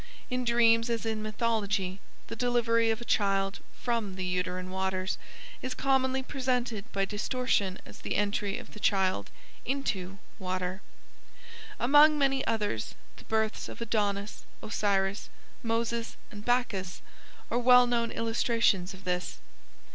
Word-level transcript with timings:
In 0.31 0.45
dreams 0.45 0.89
as 0.89 1.05
in 1.05 1.21
mythology, 1.21 1.99
the 2.25 2.35
delivery 2.35 2.89
of 2.89 3.01
a 3.01 3.05
child 3.05 3.59
from 3.79 4.15
the 4.15 4.25
uterine 4.25 4.71
waters 4.71 5.19
is 5.61 5.75
commonly 5.75 6.23
presented 6.23 6.91
by 6.91 7.05
distortion 7.05 7.77
as 7.85 7.99
the 7.99 8.15
entry 8.15 8.57
of 8.57 8.73
the 8.73 8.79
child 8.79 9.29
into 9.63 10.17
water; 10.39 10.81
among 11.79 12.17
many 12.17 12.43
others, 12.47 12.95
the 13.17 13.25
births 13.25 13.69
of 13.69 13.79
Adonis, 13.79 14.43
Osiris, 14.63 15.29
Moses, 15.61 16.17
and 16.31 16.43
Bacchus 16.43 17.03
are 17.51 17.59
well 17.59 17.85
known 17.85 18.09
illustrations 18.09 18.95
of 18.95 19.03
this. 19.03 19.37